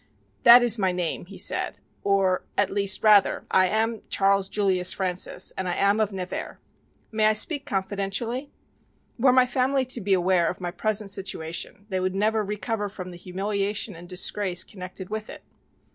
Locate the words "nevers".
6.11-6.57